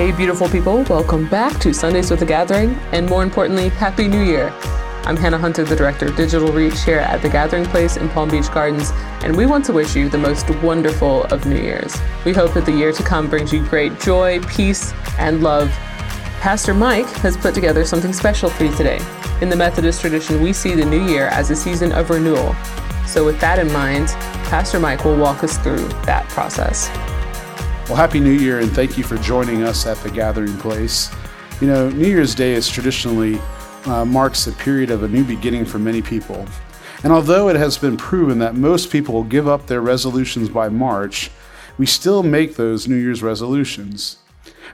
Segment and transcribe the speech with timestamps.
[0.00, 4.22] Hey, beautiful people, welcome back to Sundays with the Gathering, and more importantly, Happy New
[4.22, 4.48] Year.
[5.04, 8.30] I'm Hannah Hunter, the Director of Digital Reach here at the Gathering Place in Palm
[8.30, 8.92] Beach Gardens,
[9.22, 11.94] and we want to wish you the most wonderful of New Year's.
[12.24, 15.68] We hope that the year to come brings you great joy, peace, and love.
[16.40, 19.00] Pastor Mike has put together something special for you today.
[19.42, 22.54] In the Methodist tradition, we see the new year as a season of renewal.
[23.06, 24.08] So, with that in mind,
[24.48, 26.88] Pastor Mike will walk us through that process.
[27.90, 31.10] Well, Happy New Year, and thank you for joining us at the Gathering Place.
[31.60, 33.40] You know, New Year's Day is traditionally
[33.84, 36.46] uh, marks a period of a new beginning for many people.
[37.02, 41.32] And although it has been proven that most people give up their resolutions by March,
[41.78, 44.18] we still make those New Year's resolutions.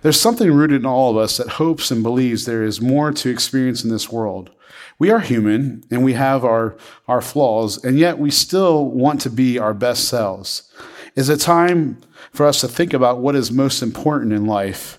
[0.03, 3.31] There's something rooted in all of us that hopes and believes there is more to
[3.31, 4.51] experience in this world.
[4.99, 6.77] We are human and we have our,
[7.09, 10.71] our flaws, and yet we still want to be our best selves.
[11.15, 11.97] It's a time
[12.37, 14.99] for us to think about what is most important in life.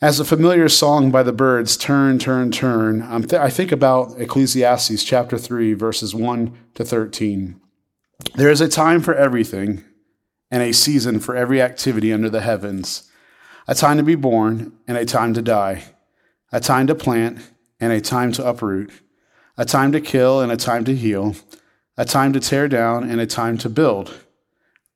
[0.00, 5.04] As a familiar song by the Byrds, Turn, Turn, Turn, th- I think about Ecclesiastes
[5.04, 7.60] chapter 3, verses 1 to 13.
[8.34, 9.84] There is a time for everything
[10.50, 13.08] and a season for every activity under the heavens,
[13.68, 15.84] a time to be born and a time to die,
[16.50, 17.38] a time to plant
[17.78, 18.90] and a time to uproot,
[19.56, 21.36] a time to kill and a time to heal,
[21.96, 24.12] a time to tear down and a time to build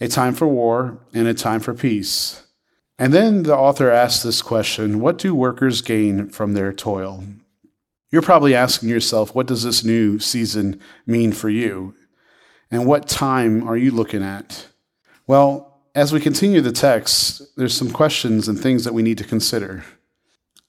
[0.00, 2.44] a time for war, and a time for peace.
[2.98, 7.24] And then the author asks this question What do workers gain from their toil?
[8.10, 11.94] You're probably asking yourself, What does this new season mean for you?
[12.70, 14.66] And what time are you looking at?
[15.26, 19.24] Well, as we continue the text, there's some questions and things that we need to
[19.24, 19.84] consider.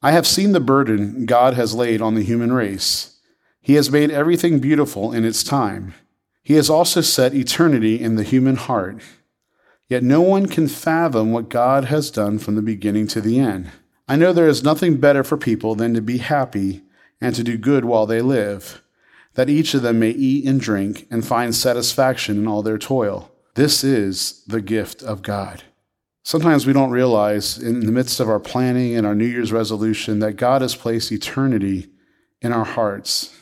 [0.01, 3.19] I have seen the burden God has laid on the human race.
[3.61, 5.93] He has made everything beautiful in its time.
[6.41, 9.01] He has also set eternity in the human heart.
[9.89, 13.71] Yet no one can fathom what God has done from the beginning to the end.
[14.07, 16.83] I know there is nothing better for people than to be happy
[17.19, 18.83] and to do good while they live,
[19.33, 23.31] that each of them may eat and drink and find satisfaction in all their toil.
[23.55, 25.63] This is the gift of God.
[26.23, 30.19] Sometimes we don't realize in the midst of our planning and our New Year's resolution
[30.19, 31.89] that God has placed eternity
[32.41, 33.35] in our hearts.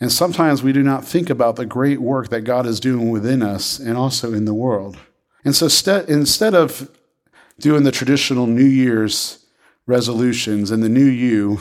[0.00, 3.42] And sometimes we do not think about the great work that God is doing within
[3.42, 4.98] us and also in the world.
[5.44, 6.90] And so st- instead of
[7.58, 9.44] doing the traditional New Year's
[9.86, 11.60] resolutions and the new you,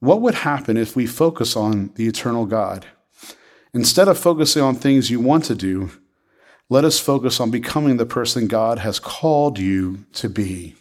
[0.00, 2.86] what would happen if we focus on the eternal God?
[3.74, 5.90] Instead of focusing on things you want to do,
[6.68, 10.74] let us focus on becoming the person God has called you to be.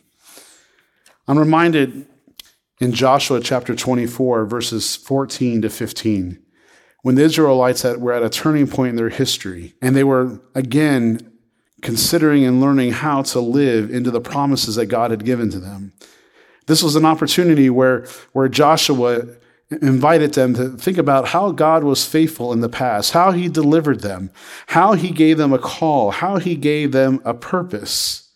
[1.28, 2.08] I'm reminded
[2.80, 6.40] in Joshua chapter 24, verses 14 to 15,
[7.04, 11.32] when the Israelites were at a turning point in their history, and they were again
[11.86, 15.94] considering and learning how to live into the promises that God had given to them.
[16.66, 19.28] This was an opportunity where, where Joshua
[19.70, 24.00] invited them to think about how God was faithful in the past, how he delivered
[24.00, 24.32] them,
[24.68, 28.32] how he gave them a call, how he gave them a purpose.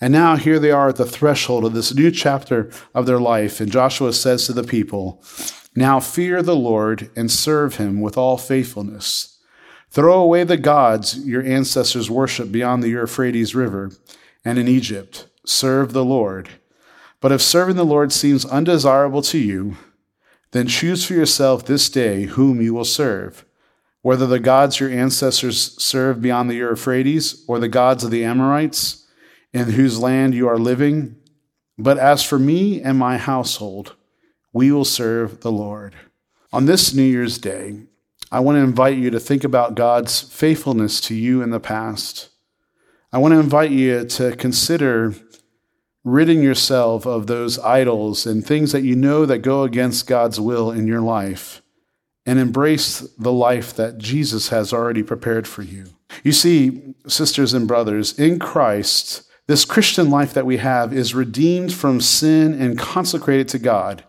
[0.00, 3.60] And now here they are at the threshold of this new chapter of their life.
[3.60, 5.20] And Joshua says to the people,
[5.74, 9.35] Now fear the Lord and serve him with all faithfulness.
[9.90, 13.92] Throw away the gods your ancestors worshiped beyond the Euphrates River
[14.44, 15.28] and in Egypt.
[15.44, 16.48] Serve the Lord.
[17.20, 19.76] But if serving the Lord seems undesirable to you,
[20.52, 23.44] then choose for yourself this day whom you will serve,
[24.02, 29.06] whether the gods your ancestors served beyond the Euphrates or the gods of the Amorites
[29.52, 31.16] in whose land you are living.
[31.78, 33.96] But as for me and my household,
[34.52, 35.94] we will serve the Lord.
[36.52, 37.80] On this New Year's Day,
[38.30, 42.30] I want to invite you to think about God's faithfulness to you in the past.
[43.12, 45.14] I want to invite you to consider
[46.04, 50.70] ridding yourself of those idols and things that you know that go against God's will
[50.70, 51.62] in your life
[52.24, 55.86] and embrace the life that Jesus has already prepared for you.
[56.24, 61.72] You see, sisters and brothers, in Christ, this Christian life that we have is redeemed
[61.72, 64.04] from sin and consecrated to God.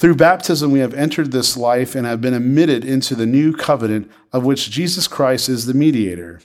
[0.00, 4.10] Through baptism, we have entered this life and have been admitted into the new covenant
[4.32, 6.40] of which Jesus Christ is the mediator.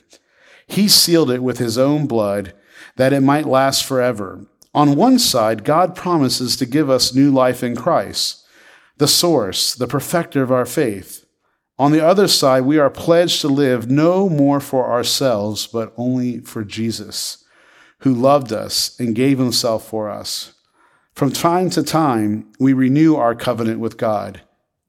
[0.66, 2.52] He sealed it with his own blood
[2.96, 4.44] that it might last forever.
[4.74, 8.44] On one side, God promises to give us new life in Christ,
[8.98, 11.24] the source, the perfecter of our faith.
[11.78, 16.40] On the other side, we are pledged to live no more for ourselves, but only
[16.40, 17.42] for Jesus,
[18.00, 20.52] who loved us and gave himself for us.
[21.16, 24.42] From time to time, we renew our covenant with God.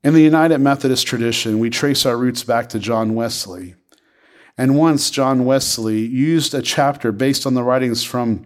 [0.03, 3.75] In the United Methodist tradition, we trace our roots back to John Wesley.
[4.57, 8.45] And once John Wesley used a chapter based on the writings from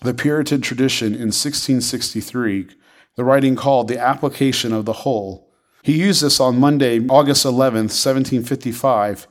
[0.00, 2.70] the Puritan tradition in 1663,
[3.14, 5.48] the writing called The Application of the Whole.
[5.84, 9.28] He used this on Monday, August 11th, 1755,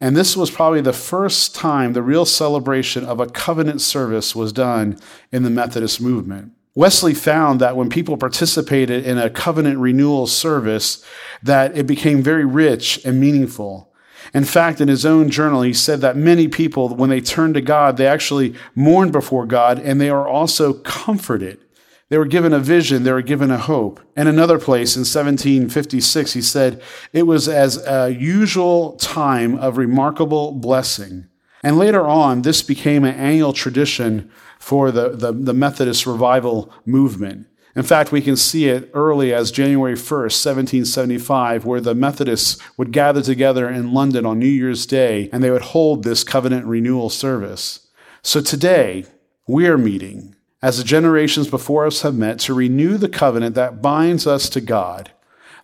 [0.00, 4.52] and this was probably the first time the real celebration of a covenant service was
[4.52, 5.00] done
[5.32, 6.52] in the Methodist movement.
[6.76, 11.04] Wesley found that when people participated in a covenant renewal service,
[11.42, 13.92] that it became very rich and meaningful.
[14.32, 17.60] In fact, in his own journal, he said that many people, when they turned to
[17.60, 21.60] God, they actually mourned before God and they are also comforted.
[22.08, 24.00] They were given a vision, they were given a hope.
[24.16, 26.82] And another place in 1756, he said,
[27.12, 31.28] it was as a usual time of remarkable blessing.
[31.62, 34.30] And later on, this became an annual tradition
[34.64, 37.46] for the, the, the Methodist revival movement.
[37.76, 42.90] In fact, we can see it early as January 1st, 1775, where the Methodists would
[42.90, 47.10] gather together in London on New Year's Day and they would hold this covenant renewal
[47.10, 47.88] service.
[48.22, 49.04] So today,
[49.46, 53.82] we are meeting, as the generations before us have met, to renew the covenant that
[53.82, 55.10] binds us to God.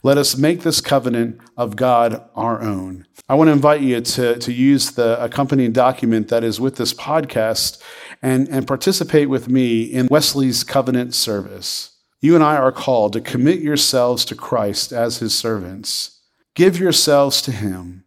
[0.02, 3.06] Let us make this covenant of God our own.
[3.28, 6.94] I want to invite you to, to use the accompanying document that is with this
[6.94, 7.82] podcast
[8.22, 11.98] and, and participate with me in Wesley's covenant service.
[12.20, 16.20] You and I are called to commit yourselves to Christ as his servants.
[16.54, 18.04] Give yourselves to him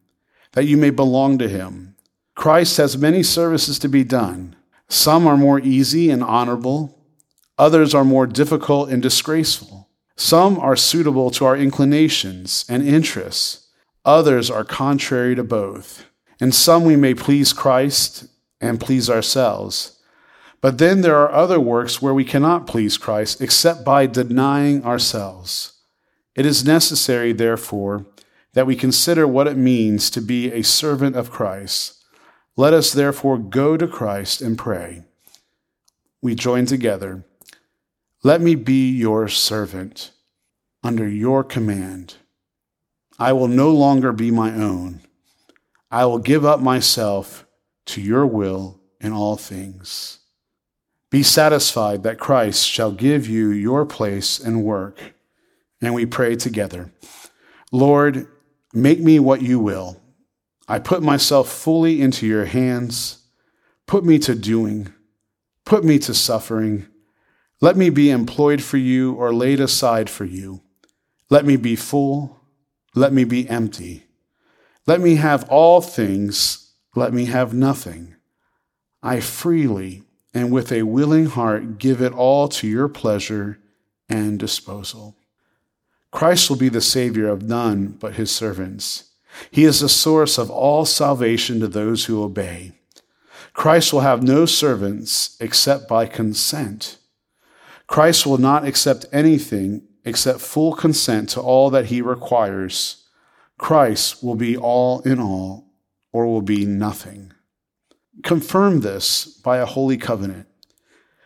[0.54, 1.96] that you may belong to him.
[2.36, 4.56] Christ has many services to be done.
[4.90, 7.00] Some are more easy and honorable,
[7.58, 9.73] others are more difficult and disgraceful.
[10.16, 13.68] Some are suitable to our inclinations and interests,
[14.06, 16.06] others are contrary to both.
[16.40, 18.28] In some we may please Christ
[18.62, 20.00] and please ourselves.
[20.62, 25.74] But then there are other works where we cannot please Christ except by denying ourselves.
[26.36, 28.06] It is necessary, therefore,
[28.54, 32.04] that we consider what it means to be a servant of Christ.
[32.56, 35.04] Let us therefore go to Christ and pray.
[36.22, 37.26] We join together.
[38.24, 40.12] Let me be your servant
[40.82, 42.16] under your command.
[43.20, 45.02] I will no longer be my own.
[45.92, 47.46] I will give up myself
[47.88, 50.20] to your will in all things.
[51.10, 55.14] Be satisfied that Christ shall give you your place and work.
[55.82, 56.92] And we pray together
[57.72, 58.28] Lord,
[58.74, 60.00] make me what you will.
[60.68, 63.20] I put myself fully into your hands.
[63.86, 64.94] Put me to doing.
[65.66, 66.88] Put me to suffering.
[67.64, 70.64] Let me be employed for you or laid aside for you.
[71.30, 72.42] Let me be full.
[72.94, 74.04] Let me be empty.
[74.86, 76.74] Let me have all things.
[76.94, 78.16] Let me have nothing.
[79.02, 83.60] I freely and with a willing heart give it all to your pleasure
[84.10, 85.16] and disposal.
[86.12, 89.12] Christ will be the Savior of none but his servants.
[89.52, 92.74] He is the source of all salvation to those who obey.
[93.54, 96.98] Christ will have no servants except by consent.
[97.88, 103.08] Christ will not accept anything except full consent to all that he requires.
[103.58, 105.72] Christ will be all in all
[106.12, 107.34] or will be nothing.
[108.24, 110.48] Confirm this by a holy covenant.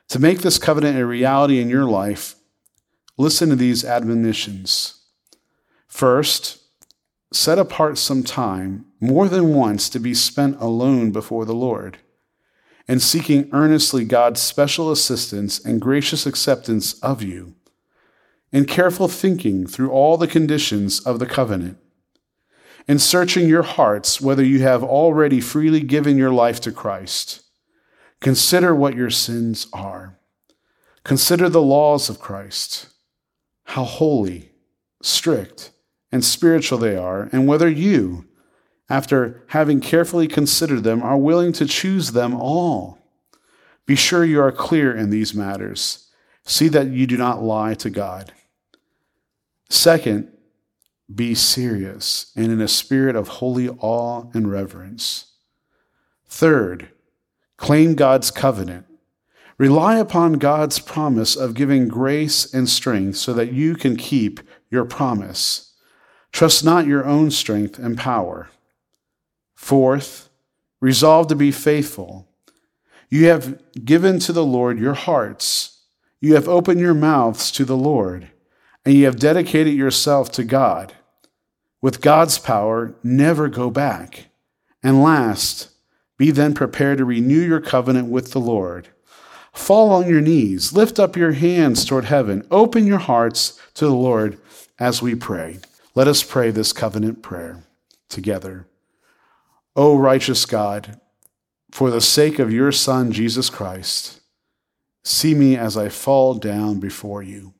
[0.09, 2.35] To make this covenant a reality in your life,
[3.17, 5.03] listen to these admonitions.
[5.87, 6.59] First,
[7.33, 11.97] set apart some time, more than once, to be spent alone before the Lord
[12.87, 17.55] and seeking earnestly God's special assistance and gracious acceptance of you,
[18.51, 21.77] in careful thinking through all the conditions of the covenant
[22.87, 27.43] in searching your hearts whether you have already freely given your life to Christ.
[28.21, 30.17] Consider what your sins are.
[31.03, 32.87] Consider the laws of Christ,
[33.65, 34.51] how holy,
[35.01, 35.71] strict,
[36.11, 38.25] and spiritual they are, and whether you,
[38.89, 42.99] after having carefully considered them, are willing to choose them all.
[43.85, 46.09] Be sure you are clear in these matters.
[46.43, 48.31] See that you do not lie to God.
[49.69, 50.31] Second,
[51.13, 55.33] be serious and in a spirit of holy awe and reverence.
[56.27, 56.89] Third,
[57.57, 58.85] claim God's covenant.
[59.57, 64.39] Rely upon God's promise of giving grace and strength so that you can keep
[64.69, 65.73] your promise.
[66.31, 68.49] Trust not your own strength and power.
[69.57, 70.29] Fourth,
[70.79, 72.27] resolve to be faithful.
[73.09, 75.81] You have given to the Lord your hearts.
[76.21, 78.29] You have opened your mouths to the Lord,
[78.85, 80.93] and you have dedicated yourself to God.
[81.81, 84.27] With God's power, never go back.
[84.83, 85.69] And last,
[86.17, 88.89] be then prepared to renew your covenant with the Lord.
[89.53, 93.91] Fall on your knees, lift up your hands toward heaven, open your hearts to the
[93.91, 94.37] Lord
[94.77, 95.59] as we pray.
[95.95, 97.63] Let us pray this covenant prayer
[98.07, 98.67] together.
[99.77, 100.99] O righteous God,
[101.69, 104.21] for the sake of your Son, Jesus Christ,
[105.03, 107.53] see me as I fall down before you.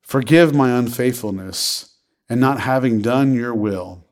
[0.00, 1.98] Forgive my unfaithfulness
[2.30, 4.06] and not having done your will,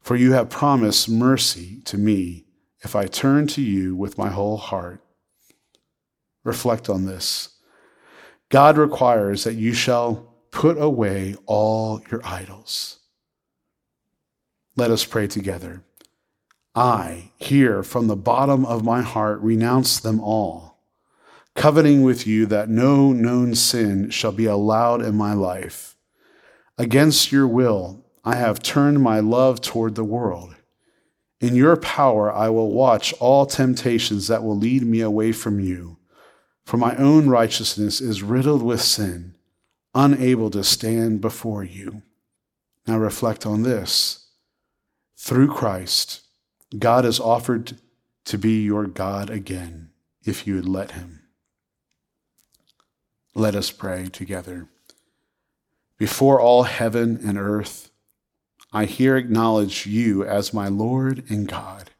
[0.00, 2.44] for you have promised mercy to me
[2.80, 5.00] if I turn to you with my whole heart.
[6.42, 7.50] Reflect on this.
[8.48, 12.98] God requires that you shall put away all your idols.
[14.74, 15.84] Let us pray together.
[16.74, 20.78] I, here from the bottom of my heart, renounce them all,
[21.54, 25.96] coveting with you that no known sin shall be allowed in my life.
[26.78, 30.54] Against your will, I have turned my love toward the world.
[31.40, 35.98] In your power, I will watch all temptations that will lead me away from you.
[36.64, 39.34] For my own righteousness is riddled with sin,
[39.94, 42.02] unable to stand before you.
[42.86, 44.28] Now reflect on this.
[45.16, 46.22] Through Christ,
[46.78, 47.78] God has offered
[48.24, 49.90] to be your God again
[50.24, 51.20] if you would let him.
[53.34, 54.68] Let us pray together.
[55.98, 57.90] Before all heaven and earth,
[58.72, 61.90] I here acknowledge you as my Lord and God.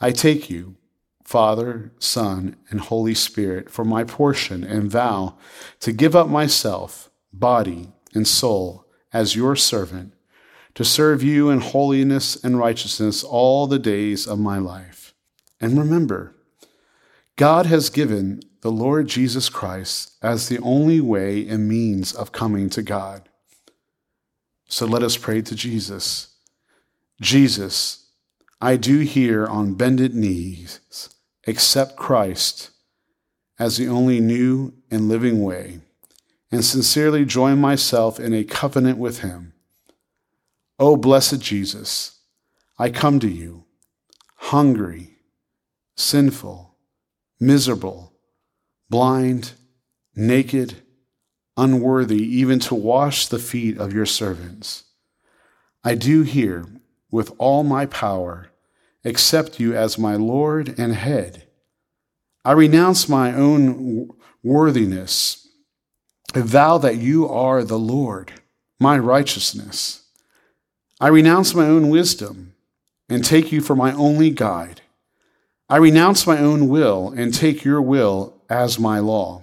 [0.00, 0.76] I take you,
[1.24, 5.36] Father, Son, and Holy Spirit, for my portion and vow
[5.80, 10.14] to give up myself, body, and soul as your servant,
[10.74, 15.14] to serve you in holiness and righteousness all the days of my life.
[15.60, 16.34] And remember,
[17.36, 22.70] God has given the Lord Jesus Christ as the only way and means of coming
[22.70, 23.28] to God.
[24.66, 26.34] So let us pray to Jesus.
[27.20, 28.06] Jesus,
[28.60, 30.80] I do here on bended knees
[31.46, 32.70] accept Christ
[33.58, 35.80] as the only new and living way,
[36.50, 39.52] and sincerely join myself in a covenant with him.
[40.78, 42.20] O blessed Jesus,
[42.78, 43.64] I come to you,
[44.36, 45.18] hungry,
[45.96, 46.76] sinful,
[47.38, 48.14] miserable,
[48.88, 49.52] blind,
[50.14, 50.82] naked,
[51.56, 54.84] unworthy even to wash the feet of your servants.
[55.84, 56.66] I do here,
[57.10, 58.48] with all my power,
[59.04, 61.46] accept you as my Lord and head.
[62.44, 64.08] I renounce my own
[64.42, 65.46] worthiness,
[66.34, 68.32] vow that you are the Lord,
[68.80, 70.01] my righteousness.
[71.02, 72.54] I renounce my own wisdom
[73.08, 74.82] and take you for my only guide.
[75.68, 79.42] I renounce my own will and take your will as my law.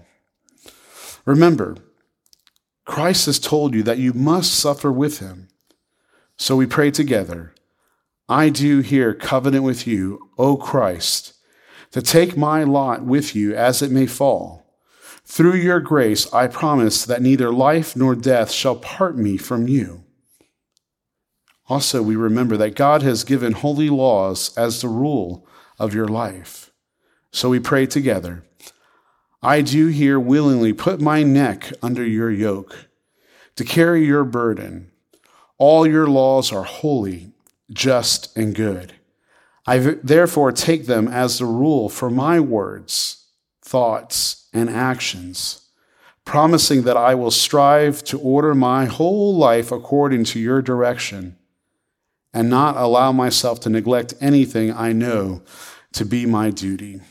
[1.25, 1.75] Remember,
[2.85, 5.49] Christ has told you that you must suffer with him.
[6.37, 7.53] So we pray together.
[8.29, 11.33] I do here covenant with you, O Christ,
[11.91, 14.65] to take my lot with you as it may fall.
[15.25, 20.05] Through your grace, I promise that neither life nor death shall part me from you.
[21.69, 25.47] Also, we remember that God has given holy laws as the rule
[25.77, 26.71] of your life.
[27.31, 28.43] So we pray together.
[29.43, 32.87] I do here willingly put my neck under your yoke
[33.55, 34.89] to carry your burden.
[35.59, 37.33] All your laws are holy,
[37.71, 38.93] just, and good.
[39.67, 43.27] I therefore take them as the rule for my words,
[43.61, 45.67] thoughts, and actions,
[46.25, 51.35] promising that I will strive to order my whole life according to your direction
[52.33, 55.41] and not allow myself to neglect anything I know
[55.93, 57.01] to be my duty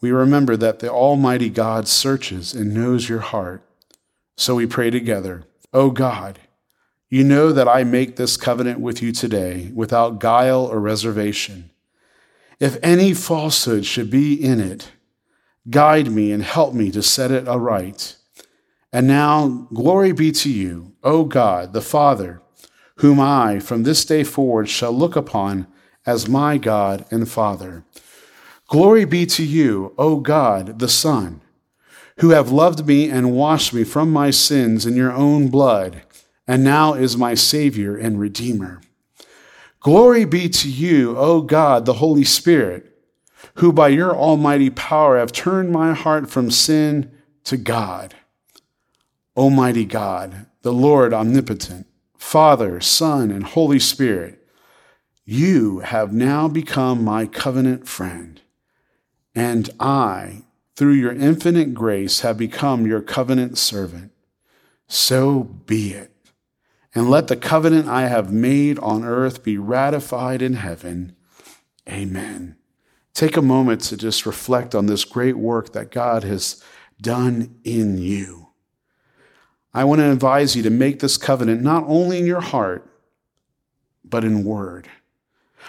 [0.00, 3.62] we remember that the Almighty God searches and knows your heart.
[4.36, 6.38] So we pray together, O oh God,
[7.10, 11.70] you know that I make this covenant with you today without guile or reservation.
[12.58, 14.92] If any falsehood should be in it,
[15.68, 18.16] guide me and help me to set it aright.
[18.92, 22.40] And now, glory be to you, O God, the Father,
[23.00, 25.66] whom I from this day forward shall look upon
[26.06, 27.84] as my God and Father
[28.70, 31.40] Glory be to you, O God, the Son,
[32.18, 36.02] who have loved me and washed me from my sins in your own blood,
[36.46, 38.80] and now is my Savior and Redeemer.
[39.80, 42.96] Glory be to you, O God, the Holy Spirit,
[43.54, 47.10] who by your almighty power have turned my heart from sin
[47.42, 48.14] to God.
[49.36, 51.88] Almighty God, the Lord omnipotent,
[52.20, 54.46] Father, Son, and Holy Spirit,
[55.24, 58.40] you have now become my covenant friend
[59.34, 60.42] and I,
[60.76, 64.12] through your infinite grace, have become your covenant servant.
[64.86, 66.14] So be it.
[66.94, 71.16] And let the covenant I have made on earth be ratified in heaven.
[71.88, 72.56] Amen.
[73.14, 76.62] Take a moment to just reflect on this great work that God has
[77.00, 78.49] done in you.
[79.72, 82.86] I want to advise you to make this covenant not only in your heart,
[84.04, 84.88] but in word.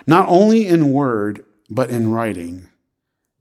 [0.08, 2.68] Not only in word, but in writing.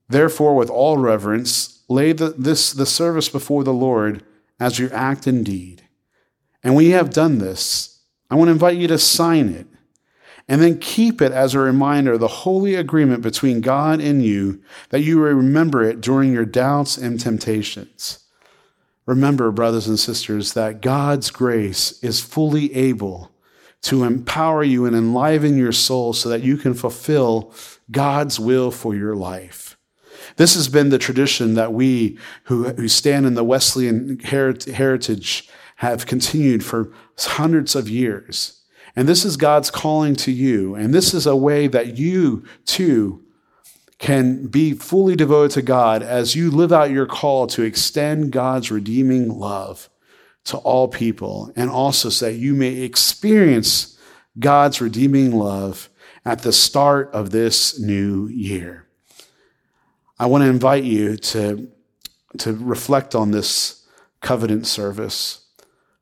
[0.08, 4.24] Therefore, with all reverence, lay the, this, the service before the Lord
[4.58, 5.82] as your act and deed.
[6.62, 8.00] And when you have done this,
[8.30, 9.66] I want to invite you to sign it
[10.46, 14.60] and then keep it as a reminder of the holy agreement between God and you
[14.90, 18.24] that you remember it during your doubts and temptations.
[19.10, 23.32] Remember, brothers and sisters, that God's grace is fully able
[23.82, 27.52] to empower you and enliven your soul so that you can fulfill
[27.90, 29.76] God's will for your life.
[30.36, 35.48] This has been the tradition that we who, who stand in the Wesleyan heritage
[35.78, 38.62] have continued for hundreds of years.
[38.94, 40.76] And this is God's calling to you.
[40.76, 43.19] And this is a way that you too
[44.00, 48.70] can be fully devoted to God as you live out your call to extend God's
[48.70, 49.90] redeeming love
[50.44, 53.98] to all people, and also so that you may experience
[54.38, 55.90] God's redeeming love
[56.24, 58.86] at the start of this new year.
[60.18, 61.70] I want to invite you to,
[62.38, 63.86] to reflect on this
[64.22, 65.46] covenant service,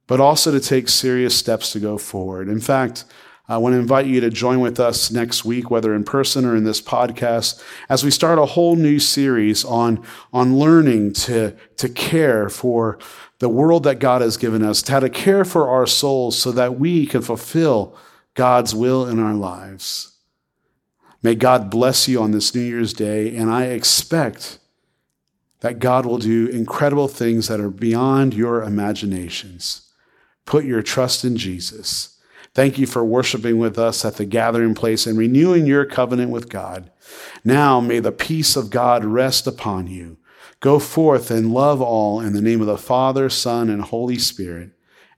[0.07, 2.49] but also to take serious steps to go forward.
[2.49, 3.05] In fact,
[3.50, 6.55] I want to invite you to join with us next week, whether in person or
[6.55, 11.88] in this podcast, as we start a whole new series on, on learning to, to
[11.88, 12.99] care for
[13.38, 16.52] the world that God has given us, to how to care for our souls so
[16.52, 17.97] that we can fulfill
[18.35, 20.19] God's will in our lives.
[21.23, 24.59] May God bless you on this New Year's Day, and I expect
[25.61, 29.90] that God will do incredible things that are beyond your imaginations.
[30.44, 32.17] Put your trust in Jesus.
[32.59, 36.49] Thank you for worshiping with us at the gathering place and renewing your covenant with
[36.49, 36.90] God.
[37.44, 40.16] Now may the peace of God rest upon you.
[40.59, 44.73] Go forth and love all in the name of the Father, Son, and Holy Spirit,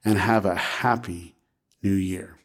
[0.05, 1.33] and have a happy
[1.81, 2.37] new year.